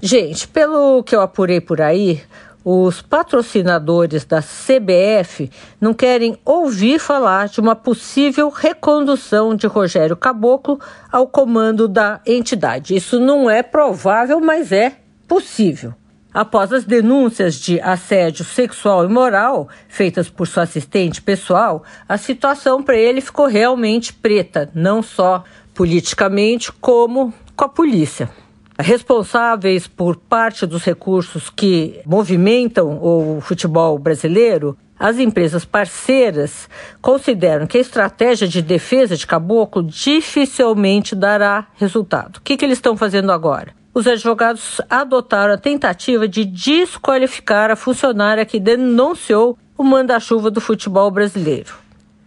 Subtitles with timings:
[0.00, 2.22] Gente, pelo que eu apurei por aí,
[2.64, 10.78] os patrocinadores da CBF não querem ouvir falar de uma possível recondução de Rogério Caboclo
[11.10, 12.94] ao comando da entidade.
[12.94, 14.92] Isso não é provável, mas é
[15.26, 15.92] possível.
[16.32, 22.84] Após as denúncias de assédio sexual e moral feitas por sua assistente pessoal, a situação
[22.84, 25.42] para ele ficou realmente preta, não só
[25.74, 28.30] politicamente, como com a polícia
[28.78, 36.68] responsáveis por parte dos recursos que movimentam o futebol brasileiro, as empresas parceiras
[37.00, 42.38] consideram que a estratégia de defesa de caboclo dificilmente dará resultado.
[42.38, 43.76] O que, que eles estão fazendo agora?
[43.94, 51.10] Os advogados adotaram a tentativa de desqualificar a funcionária que denunciou o manda-chuva do futebol
[51.10, 51.74] brasileiro.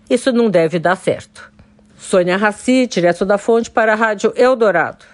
[0.10, 1.52] Isso não deve dar certo.
[1.98, 5.06] Sônia Raci, direto da Fonte, para a Rádio Eldorado.